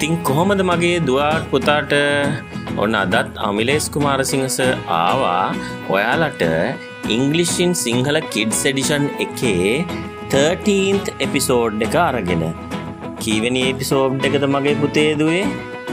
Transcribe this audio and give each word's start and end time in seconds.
ඉතිං 0.00 0.14
කොහොමද 0.26 0.60
මගේ 0.68 0.98
දුවාට 1.06 1.42
පුතාට 1.52 1.90
ඔන්න 2.82 2.94
අදත් 3.00 3.32
අමිලේස් 3.46 3.86
කුමාරසිංහස 3.94 4.54
ආවා? 4.98 5.42
ඔයාලට 5.94 6.44
ඉංගලිෂින් 7.16 7.72
සිංහල 7.80 8.18
කිඩ්ස් 8.34 8.60
එඩිෂන් 8.70 9.04
එකේ 9.24 9.72
13th 10.34 11.08
එපිසෝඩ් 11.26 11.84
එක 11.86 11.96
අරගෙන. 12.04 12.44
කීවනි 13.24 13.64
එපිසෝඩ් 13.72 14.24
එකද 14.28 14.46
මගේ 14.54 14.74
පුතේදුවේ 14.84 15.42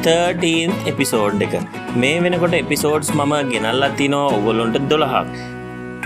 13th 0.05 0.87
එපිසෝඩ් 0.91 1.43
එක. 1.48 1.57
මේ 2.03 2.21
වෙනකොට 2.27 2.55
එපිසෝඩ්ස් 2.62 3.12
මම 3.17 3.35
ගෙනල්ලා 3.51 3.91
තිනෝ 4.01 4.23
ඔගොල්ලොන්ට 4.37 4.79
දොළහක්. 4.93 5.34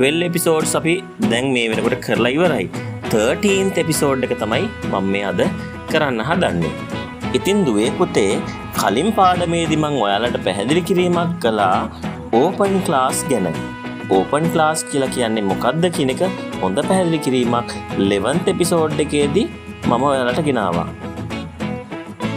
12 0.02 0.30
එපිසෝඩ්ස් 0.30 0.74
අපි 0.82 0.96
දැන් 1.34 1.54
මේ 1.58 1.68
වෙනකොට 1.74 1.98
කරලා 2.08 2.34
ඉවරයි. 2.40 2.66
13th 3.14 3.78
එපිසෝඩ් 3.86 4.28
එක 4.30 4.36
තමයි 4.44 4.66
මම 4.90 5.14
මේ 5.14 5.28
අද 5.34 5.44
කරන්න 5.94 6.26
හදන්නේ. 6.32 7.01
ඉතින් 7.38 7.60
දුවේ 7.66 7.90
පුතේ 8.00 8.32
කලින් 8.78 9.10
පාඩමේදි 9.18 9.76
මං 9.84 9.94
ඔයාලට 10.06 10.38
පැහැදිලි 10.46 10.82
කිරීමක් 10.88 11.36
කළා 11.44 11.78
ඕපන් 12.40 12.74
ක්ලාස් 12.88 13.20
ගැන. 13.30 13.48
ඕපන් 14.16 14.46
ක්ලාස් 14.54 14.80
කියලා 14.90 15.12
කියන්නේ 15.16 15.46
මොකක්ද 15.52 15.86
කියනක 15.98 16.24
හොඳ 16.62 16.80
පැහැදිලි 16.90 17.20
කිරීමක්. 17.26 17.72
ලෙවන්ත 18.10 18.48
එපිසෝඩ් 18.54 19.00
එකේදී 19.06 19.48
මම 19.90 20.04
ඔයාලට 20.10 20.42
ගෙනවා. 20.48 20.88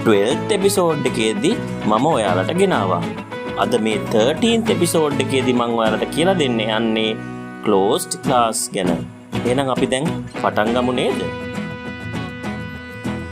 12 0.06 0.55
එපිසෝඩ් 0.59 1.06
එකේදී 1.11 1.55
මම 1.91 2.06
ඔයාලට 2.12 2.53
ගෙනවා. 2.61 3.03
අද 3.64 3.75
මේ 3.86 3.98
13 4.14 4.75
එපිසෝඩ් 4.77 5.25
එකේදී 5.25 5.56
මං 5.61 5.75
ඔයාලට 5.81 6.06
කියලා 6.17 6.39
දෙන්න 6.42 6.61
යන්නේ 6.69 7.11
ක්ලෝස්ට් 7.64 8.14
ක්ලාස් 8.27 8.62
ගැන. 8.77 8.92
එහෙනම් 9.47 9.75
අපි 9.77 9.91
දැන් 9.95 10.06
පටන් 10.42 10.73
ගමු 10.77 10.95
නේද? 11.01 11.20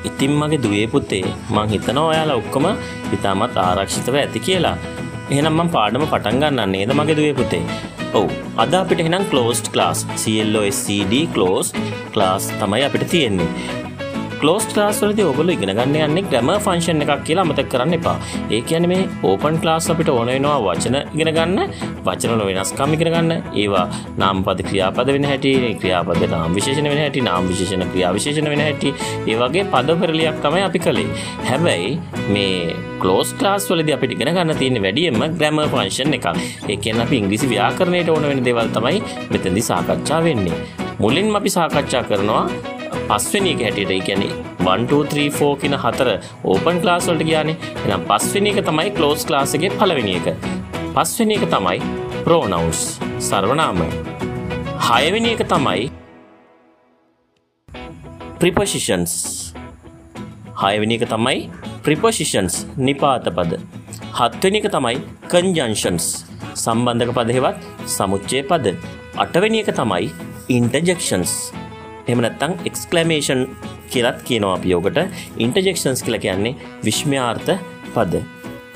ඉතින් 0.09 0.33
මගේ 0.41 0.63
දුවේ 0.65 0.87
පුතේ 0.95 1.25
මං 1.55 1.73
හිතනවා 1.75 2.07
ඔයාලා 2.13 2.39
ඔක්කොම 2.43 2.67
ඉතාමත් 3.17 3.57
ආරක්ෂිතව 3.67 4.17
ඇති 4.23 4.41
කියලා. 4.49 4.77
එහෙනම් 5.31 5.53
මම 5.59 5.69
පාඩම 5.77 6.07
පටන් 6.13 6.41
ගන්න 6.43 6.73
නේද 6.77 6.95
මගේ 7.01 7.19
දුවේ 7.19 7.35
පුතේ? 7.41 7.65
ඔව්. 8.21 8.27
අද 8.63 8.75
අපිට 8.81 9.01
එහෙනම් 9.05 9.25
closed 9.33 9.69
class 9.75 10.07
CLOSCD 10.23 11.15
closed 11.37 11.79
class 12.17 12.51
තමයි 12.61 12.83
අපිට 12.89 13.07
තියෙන්නේ. 13.15 13.82
ක්ලෝස් 14.43 14.65
ලාස්වලදී 14.77 15.25
ඔගොල්ලෝ 15.31 15.55
ඉගෙන 15.57 15.71
ගන්න 15.79 15.97
යන්නේ 16.05 16.23
ග්‍රැමර් 16.31 16.57
ෆන්ක්ෂන් 16.65 17.03
එකක් 17.05 17.21
කියලා 17.27 17.43
අමතක 17.47 17.69
කරන්න 17.73 17.95
එපා. 17.97 18.15
ඒ 18.55 18.59
කියන්නේ 18.69 18.91
මේ 18.93 19.03
ඕපන් 19.29 19.57
ක්ලාස් 19.63 19.87
අපිට 19.93 20.09
ඕන 20.13 20.31
වෙනවා 20.33 20.57
වචන 20.65 20.97
ඉගෙන 21.15 21.31
ගන්න, 21.37 21.61
වචන 22.07 22.33
වල 22.33 22.43
වෙනස්කම් 22.49 22.95
ඉගෙන 22.97 23.11
ගන්න, 23.15 23.31
ඒවා 23.63 23.85
නාමපද 24.23 24.63
ක්‍රියාපද 24.69 25.13
වෙන 25.17 25.29
හැටි, 25.31 25.53
ක්‍රියාපද 25.83 26.25
නාම 26.35 26.59
විශේෂණ 26.59 26.91
වෙන 26.93 27.03
හැටි, 27.05 27.23
නාම 27.29 27.47
විශේෂණ 27.53 27.87
ක්‍රියා 27.93 28.11
විශේෂණ 28.19 28.51
වෙන 28.55 28.65
හැටි, 28.67 28.93
ඒ 29.31 29.39
වගේ 29.45 29.65
පද 29.77 29.99
පෙරලියක් 30.03 30.43
තමයි 30.49 30.67
අපි 30.71 30.83
කළේ. 30.89 31.07
හැබැයි 31.51 31.95
මේ 32.35 32.75
ක්ලෝස් 33.05 33.33
ක්ලාස් 33.39 33.71
වලදී 33.71 33.97
අපිට 34.01 34.19
ඉගෙන 34.19 34.35
ගන්න 34.35 34.61
තියෙන 34.65 34.83
වැඩියෙන්ම 34.89 35.27
ග්‍රැමර් 35.39 35.71
ෆන්ක්ෂන් 35.77 36.19
එකක්. 36.19 36.29
ඒ 36.73 36.81
කියන්නේ 36.83 37.07
අපි 37.07 37.23
ඉංග්‍රීසි 37.23 37.55
ව්‍යාකරණයට 37.55 38.15
ඕන 38.17 38.31
වෙන 38.33 38.45
දේවල් 38.51 38.75
තමයි 38.77 38.99
මෙතනදී 39.33 39.69
සාකච්ඡා 39.71 40.23
වෙන්නේ. 40.29 40.63
මුලින්ම 41.03 41.43
අපි 41.43 41.59
සාකච්ඡා 41.59 42.07
කරනවා 42.11 42.45
පස්වෙනි 43.13 43.51
එක 43.53 43.61
හැටියට 43.65 43.91
ඒ 43.93 44.01
කියන්නේ 44.07 44.35
1 44.65 44.85
2 44.91 44.99
3 45.15 45.25
4 45.39 45.57
කියන 45.63 45.75
හතර 45.83 46.09
ඕපන් 46.53 46.79
ක්ලාස් 46.83 47.09
වලට 47.09 47.27
ගියානේ. 47.29 47.57
එහෙනම් 47.85 48.07
පස්වෙනි 48.11 48.53
එක 48.53 48.61
තමයි 48.69 48.93
ක්ලෝස් 48.97 49.27
ක්ලාස් 49.29 49.53
එකේ 49.57 49.71
පළවෙනි 49.81 50.15
එක. 50.21 50.29
පස්වෙනි 50.97 51.37
එක 51.37 51.45
තමයි 51.55 51.79
pronouns 52.25 52.81
සර්වනාම. 53.29 53.83
හයවෙනි 54.89 55.35
එක 55.35 55.45
තමයි 55.53 55.91
prepositions. 58.41 59.13
හයවෙනි 60.63 60.97
එක 60.99 61.05
තමයි 61.15 61.39
prepositions 61.85 62.65
නිපාත 62.89 63.29
පද. 63.39 63.61
හත්වෙනි 64.21 64.63
එක 64.65 64.73
තමයි 64.77 64.97
conjunctions 65.35 66.13
සම්බන්ධක 66.65 67.13
පද 67.19 67.37
හෙවත් 67.37 67.59
සමුච්චය 67.97 68.41
පද. 68.53 68.79
අටවෙනි 69.25 69.61
එක 69.65 69.77
තමයි 69.77 70.09
interjections 70.49 71.53
එහෙම 72.07 72.21
නැත්නම් 72.25 72.53
එක්ස්ක්ලමේෂන් 72.69 73.43
කියලත් 73.93 74.21
කියනවා 74.29 74.55
අපි 74.59 74.73
යෝකට 74.75 74.99
ඉන්ටර්ජෙක්ෂන්ස් 75.45 76.03
කියලා 76.07 76.25
කියන්නේ 76.27 76.55
විශ්මයාර්ථ 76.87 77.53
පද. 77.95 78.23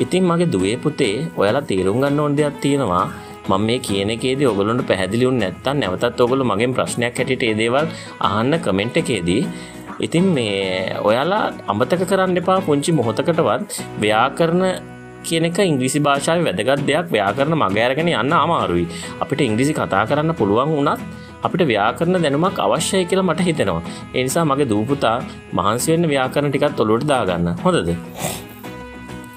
ඉතින් 0.05 0.25
මගේ 0.31 0.51
දුවේ 0.55 0.77
පුතේ 0.77 1.15
ඔයාලා 1.37 1.69
තේරුම් 1.71 2.01
ගන්න 2.03 2.21
ඕන 2.21 2.37
දෙයක් 2.39 2.59
තියෙනවා. 2.65 3.05
මම 3.49 3.65
මේ 3.67 3.79
කියන 3.79 4.11
එකේදී 4.11 4.47
ඔයගොල්ලන්ට 4.51 4.87
පැහැදිලි 4.89 5.27
වුනේ 5.29 5.41
නැත්නම් 5.45 5.81
නැවතත් 5.81 6.21
ඔයගොල්ලෝ 6.21 6.51
මගෙන් 6.53 6.75
ප්‍රශ්නයක් 6.77 7.19
හැටියට 7.19 7.47
ඒ 7.49 7.55
දේවල් 7.61 7.87
අහන්න 8.29 8.59
කමෙන්ට් 8.65 8.97
එකේදී. 9.03 9.43
ඉතින් 10.07 10.25
මේ 10.37 10.97
ඔයාලා 11.09 11.45
අමතක 11.67 12.03
කරන්න 12.11 12.37
එපා 12.43 12.61
පුංචි 12.61 12.93
මොහොතකටවත්. 12.93 13.81
ව්‍යාකරණ 14.03 14.65
කියන 15.27 15.47
එක 15.49 15.59
ඉංග්‍රීසි 15.65 16.01
භාෂාවේ 16.07 16.45
වැදගත් 16.49 16.87
දෙයක්. 16.89 17.07
ව්‍යාකරණ 17.15 17.57
මග 17.63 17.79
අරගෙන 17.87 18.11
යන්න 18.15 18.37
අමාරුයි. 18.41 18.87
අපිට 19.23 19.47
ඉංග්‍රීසි 19.49 19.73
කතා 19.79 20.05
කරන්න 20.11 20.35
පුළුවන් 20.41 20.75
වුණත් 20.77 21.01
අපිට 21.45 21.63
ව්‍යාකරණ 21.73 22.25
දැනුමක් 22.25 22.59
අවශ්‍යයි 22.67 23.05
කියලා 23.11 23.29
මට 23.29 23.47
හිතෙනවා. 23.49 23.83
ඒ 24.17 24.23
නිසා 24.27 24.45
මගේ 24.51 24.69
දූ 24.73 24.83
පුතා 24.91 25.17
මහන්සි 25.59 25.93
වෙන්න 25.93 26.09
ව්‍යාකරණ 26.13 26.53
ටිකක් 26.55 26.83
ඔලුවට 26.85 27.09
දාගන්න. 27.13 27.49
හොඳද? 27.65 27.91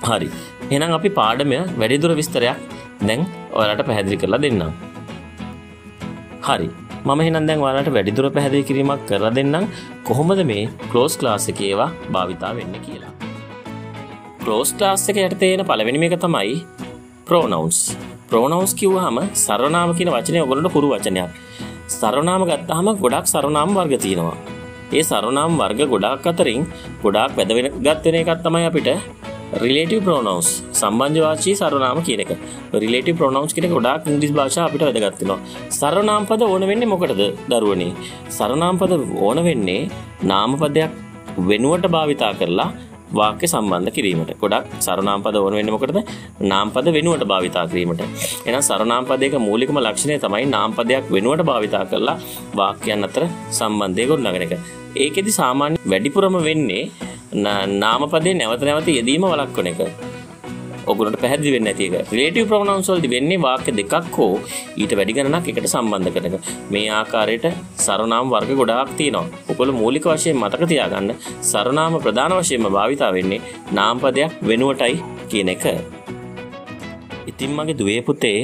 හරි. 0.09 0.29
එහෙනම් 0.71 0.97
අපි 0.99 1.09
පාඩමය 1.19 1.59
වැඩිදුර 1.81 2.13
විස්තරයක් 2.21 2.59
දැන් 3.07 3.21
ඔයාලට 3.59 3.83
පැහැදිලි 3.89 4.17
කරලා 4.23 4.41
දෙන්නම්. 4.45 4.71
හරි. 6.47 6.69
මම 7.07 7.21
එහෙනම් 7.23 7.47
දැන් 7.49 7.63
ඔයාලට 7.65 7.91
වැඩිදුර 7.97 8.27
පැහැදිලි 8.35 8.67
කිරීමක් 8.69 9.03
කරලා 9.09 9.33
දෙන්නම් 9.37 9.69
කොහොමද 10.09 10.41
මේ 10.51 10.63
ක්ලෝස් 10.91 11.15
ක්ලාස් 11.21 11.47
එකේ 11.53 11.69
ඒවා 11.71 11.89
භාවිතා 12.13 12.51
වෙන්නේ 12.59 12.83
කියලා. 12.87 13.13
ක්ලෝස් 14.43 14.69
ක්ලාස් 14.77 15.09
එක 15.11 15.17
යටතේ 15.25 15.51
එන 15.55 15.65
පළවෙනිම 15.69 16.05
එක 16.07 16.15
තමයි 16.25 16.55
ප්‍රෝනවුන්ස්. 17.27 17.79
ප්‍රෝනවුන්ස් 18.29 18.73
කිව්වහම 18.79 19.17
සර්වනාම 19.43 19.91
කියන 19.97 20.11
වචනේ 20.15 20.43
ඔයගොල්ලන්ට 20.45 20.73
පුරු 20.75 20.89
වචනයක්. 20.93 21.31
සරනාම 21.89 22.41
ගත්තාම 22.49 22.87
ගොඩක් 23.03 23.25
සරනාම් 23.33 23.69
වර්ග 23.77 23.93
තියෙනවා. 24.03 24.37
ඒ 24.91 25.03
සරනාම් 25.09 25.57
වර්ග 25.61 25.81
ගොඩක් 25.93 26.27
අතරින් 26.31 26.61
ගොඩාක් 27.03 27.31
වැදවෙන 27.37 27.67
ගත්වෙන 27.85 28.17
එකක් 28.21 28.31
තමයි 28.45 28.67
අපිට 28.69 28.89
රිලේටව 29.63 30.01
ප්‍රෝනවස් 30.05 30.49
සම්බන්ධවාචී 30.79 31.55
සරනාම 31.61 31.99
කියනක 32.07 32.31
රිලේට 32.83 33.09
ප්‍රෝනවස් 33.19 33.53
කෙන 33.57 33.67
ගොඩක් 33.75 34.09
ඉංග්‍රිස් 34.11 34.33
භාෂා 34.39 34.65
අපිට 34.67 34.85
වැදගත්වෙනවා 34.87 35.39
සරනාම්පද 35.79 36.41
ඕන 36.47 36.65
වෙන්නේ 36.71 36.91
මොකටද 36.93 37.23
දරුවනේ? 37.51 37.93
සරනාම්පද 38.37 38.93
ඕන 39.27 39.39
වෙන්නේ 39.47 39.81
නාමපදයක් 40.23 40.91
වෙනුවට 41.49 41.87
භාවිතා 41.95 42.31
කරලා 42.39 42.69
වාක්‍ය 43.17 43.47
සම්බන්ධ 43.51 43.93
කිරීමට. 43.95 44.31
ගොඩක් 44.43 44.65
සරනාම්පද 44.85 45.37
ඕන 45.41 45.55
වෙන්න 45.59 45.71
මොකටද? 45.75 45.99
නාම්පද 46.51 46.87
වෙනුවට 46.97 47.25
භාවිතා 47.31 47.65
කිරීමට. 47.71 48.03
එහෙනම් 48.47 48.63
සරනාම්පදයක 48.69 49.35
මූලිකම 49.47 49.79
ලක්ෂණය 49.85 50.17
තමයි 50.25 50.45
නාම්පදයක් 50.55 51.07
වෙනුවට 51.15 51.43
භාවිතා 51.49 51.83
කරලා 51.93 52.17
වාක්‍යයන් 52.59 53.07
අතර 53.09 53.25
සම්බන්ධය 53.59 54.05
ගොඩනගන 54.11 54.45
එක. 54.47 54.53
ඒකෙදි 55.03 55.33
සාමාන්‍ය 55.39 55.81
වැඩිපුරම 55.93 56.37
වෙන්නේ 56.49 56.83
නාමපදේ 57.81 58.37
නැවත 58.41 58.63
නැවත 58.69 58.87
යෙදීම 58.99 59.25
වළක්වන 59.33 59.71
එක. 59.73 60.08
ඔගුලට 60.91 61.17
පැහැදිලි 61.23 61.53
වෙන්නේ 61.55 61.73
නැති 61.73 61.87
එක. 61.87 62.11
රිලේටිව් 62.13 62.47
ප්‍රොනවුන්ස් 62.51 62.89
වලදී 62.91 63.11
වෙන්නේ 63.15 63.39
වාක්‍ය 63.45 63.71
දෙකක් 63.79 64.17
හෝ 64.17 64.33
ඊට 64.81 64.93
වැඩි 64.99 65.15
ගණනක් 65.17 65.49
එකට 65.51 65.69
සම්බන්ධ 65.73 66.13
කරන 66.15 66.27
එක. 66.29 66.49
මේ 66.73 66.87
ආකාරයට 66.99 67.45
සරනාම 67.85 68.33
වර්ග 68.33 68.51
ගොඩාක් 68.61 68.91
තියෙනවා. 68.99 69.25
ඔයගොල්ලෝ 69.49 69.79
මූලික 69.81 70.07
වශයෙන් 70.09 70.41
මතක 70.41 70.71
තියාගන්න 70.71 71.13
සරනාම 71.51 71.99
ප්‍රධාන 72.05 72.35
වශයෙන්ම 72.39 72.67
භාවිතා 72.77 73.11
වෙන්නේ 73.17 73.41
නාමපදයක් 73.71 74.41
වෙනුවටයි 74.49 74.95
කියන 75.29 75.53
එක. 75.55 75.65
ඉතින් 77.29 77.51
මගේ 77.57 77.77
දුවේ 77.79 78.01
පුතේ 78.01 78.39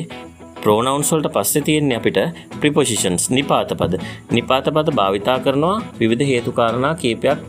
ප්‍රෝනවුන්ස් 0.63 1.09
වලට 1.13 1.29
පස්සේ 1.35 1.65
තියෙන්නේ 1.67 1.97
අපිට 1.99 2.19
ප්‍රිපොසිෂන්ස් 2.61 3.25
නිපාත 3.29 3.71
පද. 3.79 3.93
නිපාත 4.31 4.67
පද 4.75 4.87
භාවිතා 4.99 5.37
කරනවා 5.39 5.75
විවිධ 5.99 6.25
හේතු 6.31 6.51
කාරණා 6.51 6.95
කීපයක් 6.95 7.39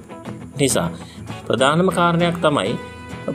නිසා. 0.61 0.89
ප්‍රධානම 1.47 1.91
කාරණයක් 1.99 2.37
තමයි 2.45 2.73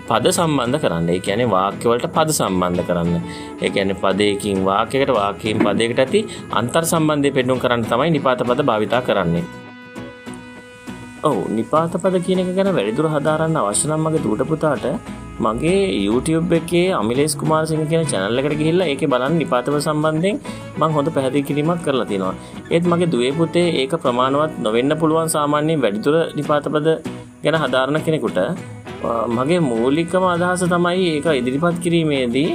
පද 0.10 0.26
සම්බන්ධ 0.38 0.80
කරන්න. 0.84 1.10
ඒ 1.14 1.20
කියන්නේ 1.20 1.50
වාක්‍යවලට 1.56 2.06
පද 2.18 2.30
සම්බන්ධ 2.40 2.84
කරන්න. 2.90 3.16
ඒ 3.64 3.70
කියන්නේ 3.70 4.02
පදයකින් 4.04 4.60
වාක්‍යයකට 4.70 5.14
වාක්‍යයෙන් 5.20 5.64
පදයකට 5.66 6.00
ඇති 6.04 6.22
අන්තර් 6.60 6.84
සම්බන්ධය 6.92 7.32
පෙන්නුම් 7.38 7.60
කරන්න 7.64 7.84
තමයි 7.92 8.12
නිපාත 8.18 8.44
පද 8.50 8.62
භාවිතා 8.70 9.02
කරන්නේ. 9.08 9.44
ඔව් 11.30 11.36
නිපාත 11.58 11.96
පද 12.04 12.24
කියන 12.28 12.40
එක 12.44 12.54
ගැන 12.58 12.70
වැඩිදුර 12.78 13.08
හදාරන්න 13.16 13.60
අවශ්‍ය 13.62 13.86
නම් 13.90 14.02
මගේ 14.06 14.24
දුවට 14.26 14.48
පුතාට 14.52 14.86
මගේ 15.46 15.78
YouTube 16.06 16.54
එකේ 16.58 16.88
අමිලේස් 17.00 17.34
කුමාරසිංහ 17.42 17.86
කියන 17.92 18.04
channel 18.12 18.42
එකට 18.42 18.56
ගිහිල්ලා 18.62 18.88
ඒකේ 18.92 19.12
බලන්න 19.14 19.38
නිපාතව 19.42 19.78
සම්බන්ධයෙන් 19.86 20.36
මම 20.80 20.92
හොඳ 20.98 21.10
පැහැදිලි 21.16 21.48
කිරීමක් 21.50 21.82
කරලා 21.86 22.08
තියෙනවා. 22.12 22.36
ඒත් 22.74 22.86
මගේ 22.92 23.12
දුවේ 23.14 23.32
පුතේ 23.40 23.68
ඒක 23.82 23.94
ප්‍රමාණවත් 24.04 24.54
නොවෙන්න 24.66 24.94
පුළුවන් 25.02 25.32
සාමාන්‍යයෙන් 25.36 25.84
වැඩිදුර 25.86 26.16
නිපාත 26.40 26.68
පද 26.76 26.88
ගැන 27.44 27.58
හදාරන 27.64 28.00
කෙනෙකුට 28.08 28.40
මගේ 29.38 29.60
මූලිකම 29.72 30.24
අදහස 30.34 30.64
තමයි 30.74 31.08
ඒක 31.14 31.28
ඉදිරිපත් 31.40 31.78
කිරීමේදී 31.84 32.50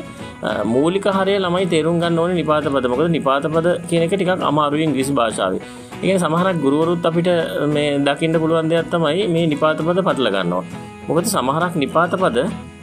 මූලික 0.64 1.06
හරය 1.16 1.34
ළමයි 1.44 1.66
තේරුම් 1.72 1.98
ගන්න 2.02 2.18
ඕනේ 2.18 2.38
නිපාතපද 2.40 2.86
මොකද 2.92 3.10
නිපාතපද 3.16 3.66
කියන 3.88 4.04
එක 4.06 4.14
ටිකක් 4.14 4.46
අමාරුවෙන් 4.50 4.86
ඉංග්‍රීසි 4.88 5.12
භාෂාවේ. 5.20 5.60
ඒ 5.62 6.00
කියන්නේ 6.00 6.22
සමහරක් 6.24 6.62
ගුරුවරුත් 6.64 7.06
අපිට 7.10 7.28
මේ 7.74 7.98
දකින්න 8.06 8.40
පුළුවන් 8.42 8.70
දෙයක් 8.72 8.90
තමයි 8.94 9.26
මේ 9.34 9.46
නිපාතපද 9.54 9.98
පටල 9.98 10.30
ගන්නවා. 10.36 10.64
මොකද 11.08 11.26
සමහරක් 11.34 11.74
නිපාත 11.84 12.14
පද 12.22 12.38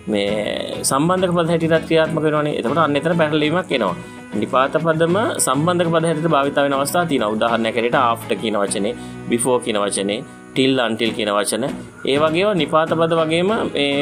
මේ 0.08 0.84
සම්බන්ධක 0.84 1.34
පද 1.38 1.48
හැටියට 1.54 1.88
ක්‍රියාත්මක 1.88 2.24
වෙනවනේ. 2.26 2.58
එතකොට 2.60 2.84
අන්න 2.86 3.00
එතන 3.00 3.18
පැටලීමක් 3.22 3.74
එනවා. 3.78 3.96
නිපාත 4.36 4.76
පදම 4.86 5.18
සම්බන්ධක 5.40 5.90
පද 5.94 6.06
හැටියට 6.10 6.34
භාවිත 6.36 6.64
වෙන 6.66 6.74
අවස්ථා 6.74 7.06
තියෙනවා. 7.06 7.36
උදාහරණයක් 7.36 7.76
හැටියට 7.78 8.02
after 8.04 8.36
කියන 8.42 8.58
වචනේ 8.64 8.96
before 9.30 9.60
කියන 9.66 9.80
වචනේ. 9.84 10.24
Till 10.56 10.80
until 10.80 11.12
කියන 11.18 11.32
වචන. 11.38 11.66
ඒ 12.06 12.18
වගේම 12.18 12.58
නිපාත 12.58 12.96
පද 13.00 13.20
වගේම 13.22 13.52
මේ 13.76 13.94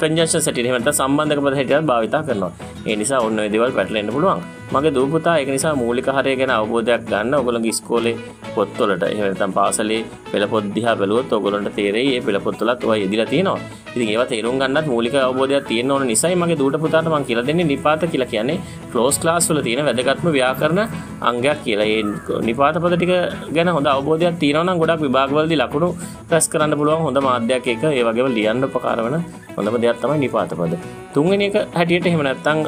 කන්ජක්ෂන් 0.00 0.44
සැටියට 0.44 0.68
එහෙම 0.68 0.76
නැත්නම් 0.78 0.98
සම්බන්ධක 1.00 1.42
පද 1.44 1.54
හැටියට 1.58 1.88
භාවිත 1.90 2.16
කරනවා. 2.28 2.52
ඒ 2.86 2.96
නිසා 2.96 3.20
ඔන්න 3.26 3.42
ඔය 3.42 3.48
දේවල් 3.54 3.72
පැටලෙන්න 3.78 4.14
පුළුවන්. 4.16 4.42
මගේ 4.74 4.94
දූ 4.94 5.06
පුතා 5.06 5.34
ඒක 5.40 5.50
නිසා 5.54 5.74
මූලික 5.80 6.08
හරය 6.14 6.32
ගැන 6.38 6.52
අවබෝධයක් 6.54 7.02
ගන්න 7.10 7.34
ඔයගොල්ලෝගේ 7.38 7.72
ඉස්කෝලේ 7.74 8.14
පොත්වලට 8.54 9.04
එහෙම 9.08 9.24
නැත්නම් 9.24 9.52
පාසලේ 9.58 9.98
පෙළ 10.32 10.44
පොත් 10.52 10.64
දිහා 10.76 10.94
බැලුවොත් 11.00 11.34
ඔයගොල්ලන්ට 11.36 11.70
තේරෙයි 11.76 12.08
මේ 12.12 12.24
පෙළ 12.26 12.38
පොත්වලත් 12.46 12.82
ඔය 12.90 12.98
යෙදිලා 13.02 13.28
තියෙනවා. 13.32 13.60
ඉතින් 13.94 14.08
ඒවා 14.12 14.26
තේරුම් 14.32 14.58
ගන්නත් 14.62 14.86
මූලික 14.92 15.16
අවබෝධයක් 15.20 15.68
තියෙන්න 15.70 15.92
ඕන 15.92 16.06
නිසායි 16.12 16.40
මගේ 16.42 16.58
දූට 16.62 16.78
පුතාට 16.84 17.12
මම 17.12 17.26
කියලා 17.28 17.46
දෙන්නේ 17.48 17.68
නිපාත 17.72 18.02
කියලා 18.12 18.30
කියන්නේ 18.34 18.58
ක්ලෝස් 18.92 19.18
ක්ලාස් 19.22 19.50
වල 19.50 19.62
තියෙන 19.68 19.86
වැදගත්ම 19.88 20.28
ව්‍යාකරණ 20.36 20.82
අංගයක් 21.30 21.58
කියලා. 21.64 21.90
ඒ 21.94 22.02
නිපාත 22.48 22.82
පද 22.82 22.94
ටික 22.96 23.14
ගැන 23.56 23.74
හොඳ 23.76 23.88
අවබෝධයක් 23.94 24.38
තියෙනවා 24.42 24.66
නම් 24.66 24.80
ගොඩක් 24.82 25.04
විභාගවලදී 25.06 25.62
ලකුණු 25.62 25.90
රැස් 26.30 26.48
කරන්න 26.52 26.78
පුළුවන් 26.80 27.06
හොඳ 27.08 27.26
මාධ්‍යයක් 27.28 27.74
එක 27.74 27.84
ඒ 27.90 28.06
වගේම 28.08 28.34
ලියන්න 28.38 28.68
උපකාර 28.68 29.00
වෙන 29.06 29.18
හොඳම 29.56 29.76
දෙයක් 29.82 29.98
තමයි 30.02 30.18
නිපාත 30.24 30.52
පද. 30.60 30.74
තුන්වෙනි 31.14 31.46
එක 31.50 31.56
හැටියට 31.78 32.08
එහෙම 32.10 32.22
නැත්නම් 32.28 32.58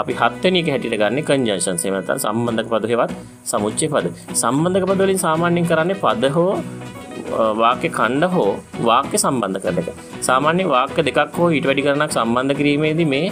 අපි 0.00 0.12
හත්වෙනි 0.20 0.60
එක 0.62 0.68
හැටියට 0.74 0.98
ගන්න 1.02 1.22
කන්ජන්ෂන්ස් 1.28 1.84
එහෙම 1.84 1.94
නැත්නම් 1.98 2.22
සම්බන්ධක 2.24 2.68
පද 2.74 2.90
හේවත් 2.92 3.12
සමුච්චය 3.52 3.86
පද. 3.94 4.06
සම්බන්ධක 4.42 4.86
පද 4.90 5.00
වලින් 5.06 5.22
සාමාන්‍යයෙන් 5.26 5.70
කරන්නේ 5.70 6.02
පද 6.04 6.32
හෝ 6.36 6.52
වාක්‍ය 7.62 7.88
කණ්ඩ 7.98 8.32
හෝ 8.34 8.50
වාක්‍ය 8.88 9.16
සම්බන්ධ 9.24 9.60
කරන 9.64 9.78
එක. 9.82 9.88
සාමාන්‍ය 10.28 10.64
වාක්‍ය 10.74 11.00
දෙකක් 11.08 11.36
හෝ 11.38 11.48
ඊට 11.56 11.66
වැඩි 11.68 11.84
කරනක් 11.86 12.12
සම්බන්ධ 12.16 12.56
කිරීමේදී 12.60 13.08
මේ 13.14 13.26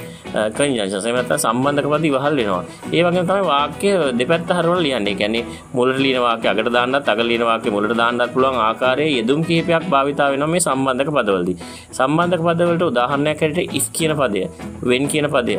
කන්ජන්ෂන්ස් 0.56 1.06
එහෙම 1.06 1.16
නැත්නම් 1.18 1.42
සම්බන්ධක 1.44 1.88
පද 1.92 2.04
ඉවහල් 2.10 2.36
වෙනවා. 2.40 2.62
ඒ 2.96 3.02
වගේම 3.06 3.26
තමයි 3.30 3.44
වාක්‍ය 3.52 3.90
දෙපැත්ත 4.20 4.50
හරවලා 4.58 4.82
ලියන්නේ. 4.86 5.12
ඒ 5.14 5.20
කියන්නේ 5.20 5.44
මුලට 5.76 6.00
ලියන 6.04 6.20
වාක්‍ය 6.26 6.46
අගට 6.52 6.72
දාන්නත් 6.76 7.10
අගට 7.12 7.26
ලියන 7.30 7.44
වාක්‍ය 7.50 7.74
මුලට 7.76 7.94
දාන්නත් 8.02 8.32
පුළුවන් 8.34 8.60
ආකාරයේ 8.68 9.12
යෙදුම් 9.18 9.40
කිහිපයක් 9.48 9.86
භාවිතා 9.94 10.30
වෙනවා 10.32 10.52
මේ 10.54 10.64
සම්බන්ධක 10.66 11.10
පදවලදී. 11.18 11.56
සම්බන්ධක 11.98 12.42
පදවලට 12.48 12.84
උදාහරණයක් 12.90 13.40
හැටියට 13.44 13.78
if 13.78 13.86
කියන 13.98 14.14
පදය, 14.20 14.42
when 14.90 15.04
කියන 15.12 15.28
පදය, 15.34 15.56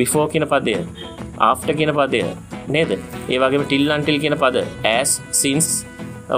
before 0.00 0.28
කියන 0.32 0.46
පදය, 0.52 0.76
after 1.50 1.74
කියන 1.80 1.92
පදය 1.98 2.22
නේද? 2.74 2.90
ඒ 3.32 3.38
වගේම 3.42 3.68
till 3.70 3.92
until 3.98 4.16
කියන 4.22 4.36
පද 4.42 4.64
as 4.96 5.20
since 5.42 5.68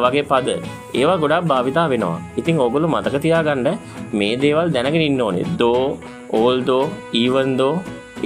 වගේ 0.05 0.25
පද 0.31 0.49
ඒවා 0.95 1.19
ගොඩක් 1.23 1.47
භාවිතා 1.51 1.87
වෙනවා. 1.93 2.19
ඉතින් 2.41 2.61
ඕගොල්ලෝ 2.65 2.91
මතක 2.95 3.17
තියාගන්න 3.27 3.69
මේ 4.19 4.35
දේවල් 4.43 4.69
දැනගෙන 4.75 5.07
ඉන්න 5.09 5.23
ඕනේ. 5.27 5.47
දෝ, 5.61 5.85
ඕල්දෝ, 6.39 6.85
ඊවන්දෝ 7.21 7.75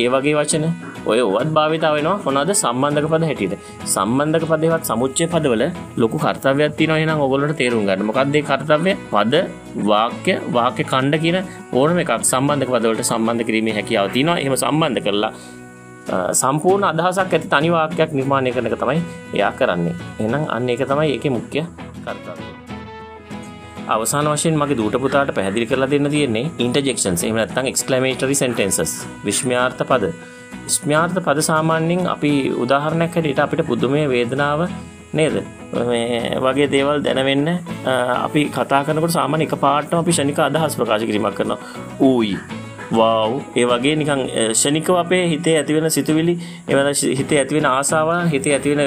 ඒ 0.00 0.08
වගේ 0.12 0.34
වචන 0.38 0.64
ඔය 1.10 1.20
ඔවත් 1.20 1.48
භාවිතා 1.56 1.92
වෙනවා 1.96 2.18
මොනවද 2.26 2.52
සම්බන්ධක 2.54 3.06
පද 3.12 3.24
හැටියට. 3.30 3.54
සම්බන්ධක 3.94 4.44
පදේවත් 4.50 4.84
සමුච්චය 4.90 5.24
පදවල 5.32 5.64
ලොකු 6.02 6.16
කර්තව්‍යයක් 6.24 6.76
තියෙනවා 6.78 6.98
එහෙනම් 7.00 7.22
ඕගොල්ලන්ට 7.24 7.56
තේරුම් 7.60 7.86
ගන්න. 7.88 8.06
මොකක්ද 8.08 8.36
ඒ 8.38 8.44
කර්තව්‍ය? 8.50 8.92
පද, 9.14 9.34
වාක්‍ය, 9.90 10.34
වාක්‍ය 10.56 10.82
ඛණ්ඩ 10.92 11.22
කියන 11.24 11.38
ඕනම 11.78 11.98
එකක් 12.04 12.12
සම්බන්ධක 12.32 12.70
පදවලට 12.74 13.10
සම්බන්ධ 13.10 13.46
කිරීමේ 13.48 13.74
හැකියාව 13.78 14.12
තියෙනවා. 14.16 14.38
එහෙම 14.42 14.56
සම්බන්ධ 14.62 15.02
කරලා 15.06 15.32
සම්පූර්ණ 16.10 16.88
අදහසක් 16.90 17.34
ඇති 17.34 17.48
තනි 17.48 17.70
වාක්‍යයක් 17.74 18.10
නිර්මාණය 18.18 18.52
කරන 18.54 18.66
එක 18.66 18.78
තමයි 18.80 19.00
එයා 19.34 19.52
කරන්නේ. 19.58 19.94
එහෙනම් 20.20 20.44
අන්න 20.48 20.68
ඒක 20.68 20.82
තමයි 20.90 21.08
ඒකේ 21.14 21.32
මුඛ්‍ය 21.36 21.62
කර්තව්‍යය. 22.04 22.52
අවසාන 23.88 24.26
වශයෙන් 24.32 24.58
මගේ 24.58 24.76
දූට 24.76 24.96
පුතාට 25.04 25.34
පැහැදිලි 25.34 25.66
කරලා 25.66 25.90
දෙන්න 25.90 26.10
තියෙන්නේ 26.10 26.50
interjections 26.58 27.22
එහෙම 27.24 27.36
නැත්නම් 27.36 27.66
exclamatory 27.72 28.34
sentences 28.34 28.92
විස්මයාර්ථ 29.26 29.84
පද. 29.90 30.12
විස්මයාර්ථ 30.66 31.20
පද 31.26 31.44
සාමාන්‍යයෙන් 31.50 32.06
අපි 32.14 32.32
උදාහරණයක් 32.64 33.14
හැටියට 33.16 33.44
අපිට 33.44 33.62
පුදුමය 33.70 34.02
වේදනාව 34.14 34.60
නේද 35.14 35.36
මේ 35.90 36.20
වගේ 36.46 36.68
දේවල් 36.74 37.04
දැනවෙන්න 37.06 37.48
අපි 38.26 38.42
කතා 38.56 38.82
කරනකොට 38.88 39.14
සාමාන්‍ය 39.18 39.46
එකපාරටම 39.48 40.02
අපි 40.02 40.16
ෂණික 40.18 40.42
අදහස් 40.48 40.76
ප්‍රකාශ 40.80 41.06
කිරීමක් 41.08 41.38
කරනවා. 41.38 41.58
ඌයි 42.00 42.36
වව් 42.92 43.40
ඒ 43.56 43.66
වගේ 43.66 43.94
නිකන් 43.96 44.22
ෂණිකව 44.52 44.96
අපේ 44.96 45.22
හිතේ 45.28 45.56
ඇතිවෙන 45.58 45.90
සිතුවිලි 45.90 46.34
එවන 46.68 46.90
හිතේ 47.18 47.38
ඇතිවෙන 47.38 47.66
ආසාවන් 47.66 48.28
හිතේ 48.28 48.54
ඇතිවෙන 48.56 48.82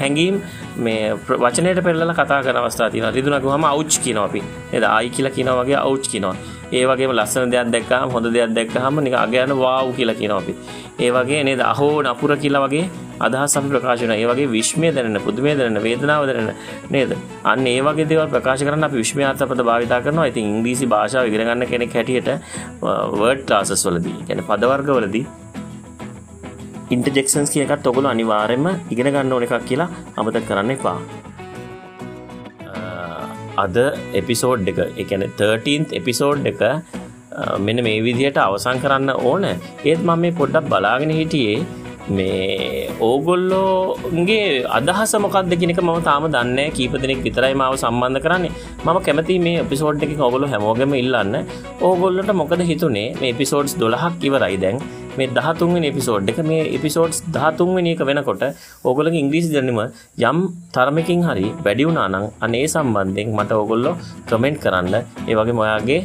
හැඟීම් 0.00 0.42
මේ 0.78 1.14
වචනයට 1.44 1.82
පෙරලලා 1.84 2.14
කතා 2.14 2.42
කරන 2.42 2.56
අවස්ථා 2.56 2.90
තියෙනවා. 2.90 3.10
රිදුනා 3.10 3.40
ගුවම 3.40 3.64
අවුච් 3.64 4.00
කියනවා 4.04 4.24
අපි. 4.24 4.44
නේද? 4.72 4.84
ආයි 4.84 5.10
කියලා 5.10 5.34
කියනවා 5.36 5.64
වගේ 5.64 5.80
අවුච් 5.80 6.08
කියනවා. 6.12 6.36
ඒ 6.72 6.84
වගේම 6.84 7.12
ලස්සන 7.12 7.50
දෙයක් 7.50 7.70
දැක්කහම 7.70 8.10
හොඳ 8.10 8.26
දෙයක් 8.26 8.54
දැක්කහම 8.54 9.00
නිකන් 9.00 9.16
අගයන 9.16 9.52
වාව් 9.56 9.94
කියලා 9.96 10.14
කියනවා 10.14 10.40
අපි. 10.42 10.54
ඒ 11.00 11.10
වගේ 11.10 11.42
නේද? 11.44 11.60
අහෝ 11.62 12.02
නපුර 12.02 12.36
කියලා 12.36 12.66
වගේ 12.66 12.84
අදහස් 13.20 13.56
අපි 13.56 13.68
ප්‍රකාශ 13.68 14.02
වෙනවා. 14.02 14.18
ඒ 14.18 14.26
වගේ 14.26 14.48
විශ්මය 14.48 14.92
දැනෙන, 14.92 15.20
පුදුමය 15.20 15.54
දැනෙන, 15.54 15.82
වේදනාව 15.82 16.26
දැනෙන 16.26 16.54
නේද? 16.90 17.16
අන්න 17.44 17.66
ඒ 17.66 17.80
වගේ 17.80 18.08
දේවල් 18.08 18.28
ප්‍රකාශ 18.28 18.64
කරන්න 18.66 18.88
අපි 18.88 18.96
විශ්මයාර්ථපද 18.96 19.62
භාවිතා 19.62 20.00
කරනවා. 20.00 20.26
ඉතින් 20.26 20.44
ඉංග්‍රීසි 20.52 20.86
භාෂාව 20.86 21.30
ඉගෙන 21.30 21.46
ගන්න 21.48 21.66
කෙනෙක් 21.66 21.94
හැටියට 21.94 22.30
වර්ඩ් 23.12 23.46
ක්ලාසස් 23.48 23.86
වලදී, 23.86 24.18
කියන්නේ 24.26 24.48
පද 24.50 24.72
වර්ග 24.72 24.90
වලදී 24.98 25.24
ඉන්ටර්ජෙක්ෂන්ස් 26.88 27.50
කියන 27.50 27.64
එකත් 27.66 27.86
ඔයගොල්ලෝ 27.86 28.10
අනිවාර්යයෙන්ම 28.10 28.66
ඉගෙන 28.90 29.12
ගන්න 29.14 29.32
ඕන 29.32 29.46
එකක් 29.46 29.64
කියලා 29.64 29.88
අමතක 30.16 30.44
කරන්න 30.50 30.76
එපා. 30.76 30.98
අද 33.56 33.76
එපිසෝඩ් 34.20 34.70
එක. 34.72 34.80
එකන 35.02 35.24
13th 35.40 35.92
එපිසෝඩ් 35.92 36.46
එක 36.52 36.62
මෙන්න 37.60 37.84
මේ 37.86 38.04
විදිහට 38.06 38.38
අවසන් 38.40 38.78
කරන්න 38.84 39.12
ඕන. 39.22 39.44
ඒත් 39.84 40.00
මම 40.00 40.22
මේ 40.22 40.36
පොඩ්ඩක් 40.40 40.70
බලාගෙන 40.72 41.12
හිටියේ 41.12 41.58
මේ 42.08 42.88
ඕගොල්ලෝගේ 43.00 44.42
අදහස 44.78 45.14
මොකක්ද 45.24 45.54
කෙනෙක 45.62 45.80
ම 45.82 45.90
තාම 46.02 46.26
දන්න 46.34 46.60
කීප 46.76 46.94
දෙනෙක් 47.02 47.22
විතරයි 47.26 47.54
මාව 47.54 47.74
සම්බන්ධ 47.76 48.22
කරන්නේ. 48.26 48.52
මම 48.84 48.98
කැමති 49.06 49.38
මේ 49.38 49.62
එපිසෝඩ් 49.64 50.04
එක 50.06 50.14
ඔගොලු 50.28 50.52
හැමෝගම 50.52 50.94
ඉල්ලන්න. 50.94 51.34
ඕගොල්ලට 51.80 52.32
මොකද 52.42 52.62
හිතුනේ? 52.70 53.08
මේ 53.20 53.32
එපිසෝඩ්ස් 53.34 53.74
දොළහක් 53.82 54.26
ඉවරයි 54.28 54.56
දැන්. 54.56 54.78
මේ 55.18 55.28
දහතුන්වෙනි 55.36 55.88
එපිසෝඩ් 55.92 56.30
එක 56.32 56.40
මේ 56.50 56.62
එපිසෝඩ්ස් 56.78 57.18
දහතුන්වෙනි 57.36 57.92
එක 57.96 58.04
වෙනකොට 58.10 58.44
ඕගොල්ලෝගේ 58.84 59.22
ඉංග්‍රීසි 59.24 59.50
දැනුම 59.56 59.80
යම් 60.30 60.38
තරමකින් 60.76 61.26
හරි 61.28 61.48
වැඩි 61.66 61.88
වුණා 61.88 62.08
නම් 62.12 62.26
අනේ 62.46 62.64
සම්බන්ධයෙන් 62.66 63.34
මට 63.38 63.60
ඕගොල්ලෝ 63.60 63.94
කමෙන්ට් 64.30 64.62
කරන්න. 64.64 64.96
ඒ 65.30 65.36
වගේම 65.40 65.62
ඔයාගේ 65.64 66.00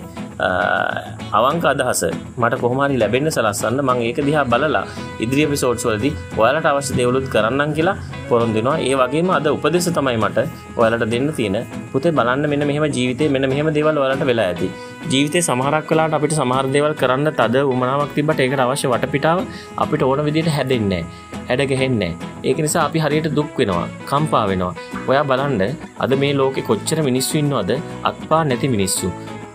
අවංක 1.40 1.66
අදහස 1.72 2.02
මට 2.42 2.60
කොහොමරි 2.64 2.98
ලැබෙන්න 3.02 3.30
සලස්සන්න 3.36 3.80
මං 3.88 4.02
ඒක 4.08 4.20
දිහා 4.28 4.46
බලලා 4.54 4.84
ඉදිරි 5.24 5.44
එපිසෝඩ්ස් 5.48 5.86
වලදී 5.90 6.14
ඔයාලට 6.42 6.70
අවශ්‍ය 6.72 6.94
දේවලුත් 7.00 7.28
කරන්නම් 7.34 7.74
කියලා 7.78 7.98
පොරොන්දු 8.30 8.60
වෙනවා. 8.60 8.78
ඒ 8.90 8.96
වගේම 9.02 9.32
අද 9.38 9.48
උපදෙස් 9.56 9.90
තමයි 9.98 10.18
මට 10.24 10.48
ඔයාලට 10.80 11.06
දෙන්න 11.14 11.28
තියෙන. 11.40 11.58
පුතේ 11.92 12.16
බලන්න 12.20 12.46
මෙන්න 12.54 12.66
මෙහෙම 12.70 12.86
ජීවිතේ 12.98 13.30
මෙන්න 13.36 13.50
මෙහෙම 13.52 13.70
දේවල් 13.78 14.02
ඔයාලට 14.04 14.26
වෙලා 14.32 14.48
ඇති. 14.52 14.70
ජීවිතේ 15.12 15.44
සමහරක් 15.50 15.92
වෙලාවට 15.92 16.18
අපිට 16.20 16.38
සමහර 16.40 16.66
දේවල් 16.76 16.96
කරන්න 17.02 17.30
තද 17.40 17.66
උමනාවක් 17.74 18.14
තිබ්බට 18.18 18.42
ඒකට 18.46 18.64
අවශ්‍ය 18.66 18.88
වටපිටාව 18.94 19.40
අපිට 19.84 20.08
ඕන 20.10 20.22
විදිහට 20.28 20.56
හැදෙන්නේ 20.58 21.04
නැහැ. 21.04 21.40
හැඩ 21.50 21.64
ගැහෙන්නේ 21.72 22.12
නැහැ. 22.14 22.30
ඒක 22.48 22.60
නිසා 22.66 22.84
අපි 22.90 23.00
හරියට 23.04 23.30
දුක් 23.38 23.52
වෙනවා, 23.60 23.88
කම්පා 24.10 24.46
වෙනවා. 24.52 24.74
ඔයා 25.10 25.26
බලන්න 25.32 25.62
අද 26.04 26.14
මේ 26.22 26.34
ලෝකේ 26.40 26.68
කොච්චර 26.70 27.00
මිනිස්සු 27.10 27.36
ඉන්නවද 27.42 27.72
අත්පා 28.10 28.42
නැති 28.50 28.74
මිනිස්සු. 28.76 29.10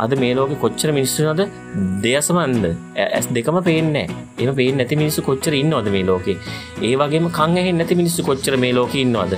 අද 0.05 0.13
මේ 0.23 0.35
ලෝකෙ 0.39 0.57
කොච්චර 0.65 0.91
මිනිස්සුනද 0.97 1.43
දෙයසමන්ද 2.05 2.65
ඇස් 3.05 3.27
දෙකම 3.37 3.59
පේන්නේ 3.69 4.07
එම 4.45 4.51
පේ 4.59 4.73
නැති 4.79 4.97
මිනිස්සු 5.03 5.21
කොච්චර 5.29 5.53
ඉන්නවද 5.61 5.89
මේ 5.95 6.05
ලෝකේ? 6.11 6.37
ඒ 6.89 6.95
වගේම 7.03 7.29
කං 7.39 7.57
ඇහෙන් 7.61 7.79
නැති 7.81 7.95
මිනිස්සු 8.01 8.27
කොච්චර 8.29 8.55
මේ 8.65 8.73
ලෝක 8.79 8.95
ඉන්නවද? 9.03 9.35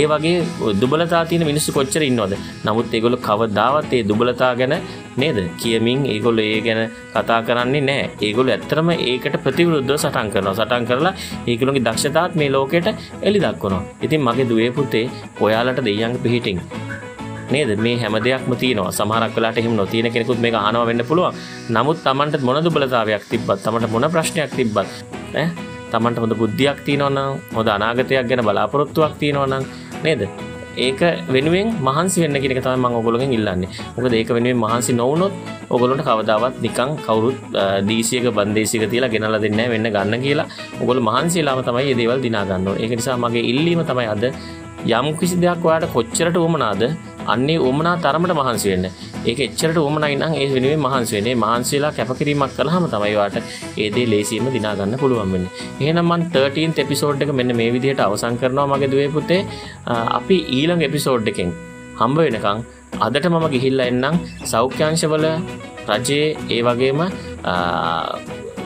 ඒ 0.00 0.04
වගේ 0.12 0.34
දුබලතා 0.80 1.22
තියෙන 1.30 1.44
මිනිස්සු 1.50 1.76
කොච්චර 1.78 2.02
ඉන්නවද? 2.08 2.34
නමුත් 2.66 2.94
ඒගොල්ලෝ 2.96 3.22
කවදාවත් 3.28 3.92
ඒ 3.98 4.02
දුබලතා 4.10 4.52
ගැන 4.60 4.74
නේද? 5.22 5.38
කියමින් 5.62 6.02
ඒගොල්ලෝ 6.14 6.48
ඒ 6.52 6.60
ගැන 6.66 6.82
කතා 7.14 7.40
කරන්නේ 7.48 7.84
නැහැ 7.88 8.10
ඒගොල්ලෝ 8.28 8.54
ඇත්තටම 8.56 8.90
ඒකට 8.96 9.36
ප්‍රතිවිරුද්ධව 9.46 9.96
සටන් 9.98 10.28
කරනවා. 10.34 10.58
සටන් 10.60 10.88
කරලා 10.90 11.14
ඒගොල්ලෝගේ 11.46 11.86
දක්ෂතාවත් 11.88 12.36
මේ 12.42 12.50
ලෝකෙට 12.56 12.88
එලි 13.28 13.40
දක්වනවා. 13.46 13.82
ඉතින් 14.04 14.26
මගේ 14.28 14.48
දුවේ 14.50 14.70
පුතේ 14.78 15.06
ඔයාලට 15.40 15.84
දෙයියන්ගේ 15.88 16.22
පිහිටින්. 16.26 16.60
නේද 17.52 17.70
මේ 17.78 17.96
හැම 17.96 18.16
දෙයක්ම 18.20 18.52
තියෙනවා 18.54 18.92
සමහරක් 18.92 19.34
වෙලාට 19.36 19.58
එහෙම 19.58 19.74
නොතියන 19.76 20.08
කෙනෙකුත් 20.12 20.40
මේක 20.44 20.56
අහනවා 20.56 20.86
වෙන්න 20.86 21.04
පුළුවන් 21.10 21.42
නමුත් 21.70 21.98
Tamanට 22.04 22.40
මොන 22.42 22.62
දුබලතාවයක් 22.64 23.28
තිබ්බත් 23.30 23.58
Tamanට 23.64 23.90
මොන 23.90 24.08
ප්‍රශ්නයක් 24.14 24.56
තිබ්බත් 24.58 24.88
ඈ 25.34 25.46
Tamanට 25.90 26.18
හොඳ 26.18 26.34
බුද්ධියක් 26.34 26.78
තියෙනවා 26.86 27.10
නම් 27.10 27.30
හොඳ 27.56 27.68
අනාගතයක් 27.68 28.24
ගැන 28.28 28.46
බලාපොරොත්තුවක් 28.48 29.14
තියෙනවා 29.18 29.50
නම් 29.50 29.64
නේද 30.02 30.22
ඒක 30.76 31.00
වෙනුවෙන් 31.28 31.68
මහන්සි 31.78 32.22
වෙන්න 32.22 32.40
කියන 32.40 32.52
එක 32.52 32.62
තමයි 32.64 32.78
මම 32.78 32.96
ඔයගොල්ලෝගෙන් 32.98 33.32
ඉල්ලන්නේ. 33.32 33.68
මොකද 33.96 34.14
ඒක 34.14 34.28
වෙනුවෙන් 34.28 34.56
මහන්සි 34.56 34.92
නොවුනොත් 34.92 35.32
ඔයගොල්ලන්ට 35.70 36.02
කවදාවත් 36.02 36.56
නිකන් 36.62 36.96
කවුරුත් 36.98 37.36
දීසියක 37.88 38.28
බන්දේසියක 38.30 38.88
තියලා 38.88 39.12
ගෙනල්ලා 39.14 39.40
දෙන්නේ 39.40 39.68
නැහැ 39.68 39.72
වෙන්න 39.74 39.92
ගන්න 39.92 40.24
කියලා. 40.24 40.46
ඔයගොල්ලෝ 40.80 41.04
මහන්සි 41.04 41.40
වෙලාම 41.40 41.62
තමයි 41.62 41.84
මේ 41.84 41.94
දේවල් 41.94 42.22
දිනා 42.22 42.44
ගන්න 42.44 42.68
ඕනේ. 42.68 42.82
ඒක 42.82 42.92
නිසා 42.96 43.16
මගේ 43.18 43.44
ඉල්ලීම 43.52 43.84
තමයි 43.84 44.08
අද 44.08 44.24
යම් 44.90 45.06
කිසි 45.18 45.36
දෙයක් 45.36 45.64
ඔයාලට 45.64 45.92
කොච්චරට 45.92 46.36
උවමනාද 46.36 46.82
අන්නේ 47.26 47.58
උවමනා 47.58 47.94
තරමට 47.96 48.34
මහන්සි 48.34 48.68
වෙන්න. 48.72 48.86
ඒක 49.24 49.40
එච්චරට 49.40 49.78
උවමනයි 49.78 50.16
නම් 50.16 50.34
ඒ 50.34 50.48
වෙනුවෙන් 50.54 50.80
මහන්සි 50.80 51.16
වෙන්නේ. 51.16 51.36
මහන්සි 51.36 51.74
වෙලා 51.76 51.92
කැපකිරීමක් 51.92 52.54
කළාම 52.58 52.86
තමයි 52.86 53.14
වාට 53.16 53.36
ඒ 53.76 53.88
දේ 53.90 54.06
ලේසියෙන්ම 54.06 54.48
දිනා 54.52 54.74
ගන්න 54.74 54.98
පුළුවන් 54.98 55.32
වෙන්නේ. 55.34 55.52
එහෙනම් 55.80 56.04
මම 56.06 56.22
13th 56.34 56.84
එපිසෝඩ් 56.84 57.22
එක 57.22 57.32
මෙන්න 57.32 57.56
මේ 57.56 57.70
විදිහට 57.70 58.00
අවසන් 58.00 58.38
කරනවා 58.42 58.68
මගේ 58.72 58.92
දුවේ 58.92 59.10
පුතේ. 59.10 59.42
අපි 60.18 60.38
ඊළඟ 60.50 60.82
එපිසෝඩ් 60.82 61.32
එකෙන් 61.32 61.50
හම්බ 62.00 62.18
වෙනකන් 62.18 62.60
අදට 63.00 63.26
මම 63.26 63.46
ගිහිල්ලා 63.48 63.86
එන්නම් 63.86 64.22
සෞඛ්‍යංශවල 64.44 65.26
රජයේ 65.90 66.36
ඒ 66.50 66.62
වගේම 66.62 67.02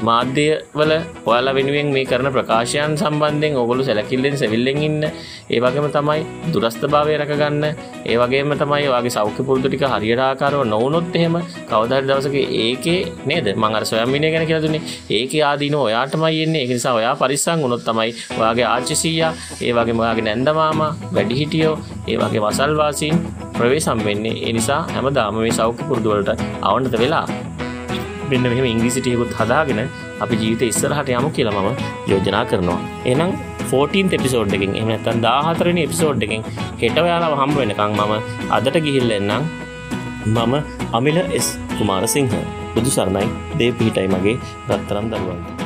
මාධ්‍යවල 0.02 0.92
ඔයාලා 1.26 1.54
වෙනුවෙන් 1.54 1.88
මේ 1.94 2.04
කරන 2.04 2.28
ප්‍රකාශයන් 2.32 2.96
සම්බන්ධයෙන් 2.96 3.56
ඔගොලු 3.56 3.84
සැලකිල්ලෙන් 3.84 4.36
සැවිල්ලෙන් 4.38 4.78
ඉන්න. 4.88 5.04
ඒ 5.50 5.60
වගේම 5.60 5.88
තමයි 5.90 6.20
දුරස්ථභාවය 6.52 7.16
රැකගන්න. 7.16 7.64
ඒ 8.04 8.16
වගේම 8.16 8.52
තමයි 8.54 8.88
ඔයාගේ 8.88 9.14
සෞඛ්‍ය 9.16 9.42
පුරුදු 9.48 9.68
ටික 9.68 9.84
හරියට 9.94 10.20
ආකාරව 10.20 10.62
නොවුනොත් 10.64 11.16
එහෙම 11.16 11.36
කවදා 11.70 11.98
හරි 11.98 12.08
දවසක 12.08 12.36
ඒකේ 12.62 13.00
නේද? 13.26 13.48
මම 13.54 13.64
අර 13.70 13.84
සොයම් 13.84 14.12
විනය 14.12 14.30
ගැන 14.30 14.46
කියලා 14.46 14.62
දුන්නේ. 14.62 14.82
ඒකේ 15.10 15.42
ආදීනෝ 15.42 15.82
ඔයාටමයි 15.88 16.42
එන්නේ. 16.42 16.62
ඒක 16.62 16.72
නිසා 16.78 16.94
ඔයා 16.94 17.14
පරිස්සම් 17.16 17.58
වුණොත් 17.62 17.84
තමයි 17.84 18.14
ඔයාගේ 18.40 18.66
ආච්චි 18.66 18.96
සීයා 18.96 19.32
ඒ 19.62 19.72
වගේම 19.72 20.00
ඔයාගේ 20.00 20.28
නැන්ද 20.28 20.48
මාමා 20.60 20.92
වැඩිහිටියෝ 21.14 21.76
ඒ 22.08 22.16
වගේ 22.16 22.44
වසල්වාසීන් 22.46 23.20
ප්‍රවේශම් 23.58 24.00
වෙන්නේ. 24.04 24.36
ඒ 24.46 24.52
නිසා 24.52 24.82
හැමදාම 24.94 25.38
මේ 25.38 25.58
සෞඛ්‍ය 25.60 25.84
පුරුදු 25.88 26.10
වලට 26.10 26.40
අවනත 26.62 26.98
වෙලා 26.98 27.26
මෙන්න 28.30 28.48
මෙහෙම 28.52 28.66
ඉංග්‍රීසි 28.72 29.00
ටිකකුත් 29.02 29.34
හදාගෙන 29.40 29.80
අපි 30.24 30.40
ජීවිතේ 30.42 30.70
ඉස්සරහට 30.72 31.12
යමු 31.18 31.30
කියලා 31.36 31.56
මම 31.58 31.68
යෝජනා 32.12 32.44
කරනවා. 32.52 32.78
එහෙනම් 33.10 33.32
14th 33.72 34.16
එපිසෝඩ් 34.18 34.56
එකකින් 34.58 34.74
එහෙම 34.78 34.90
නැත්නම් 34.92 35.22
14 35.26 35.68
වෙනි 35.70 35.84
එපිසෝඩ් 35.88 36.26
එකකින් 36.26 36.42
හෙට 36.82 36.98
ඔයාලව 37.04 37.36
හම්බ 37.42 37.56
වෙනකන් 37.62 37.94
මම 37.98 38.14
අදට 38.58 38.78
ගිහිල්ලා 38.86 39.20
එන්නම්. 39.20 39.44
මම 40.36 40.54
අමිල 40.98 41.20
එස් 41.38 41.48
කුමාරසිංහ. 41.78 42.34
බුදු 42.74 42.90
සරණයි 42.96 43.28
දේ 43.60 43.70
පිහිටයි 43.78 44.08
මගේ 44.16 44.36
රත්තරන් 44.70 45.08
දරුවන්. 45.12 45.65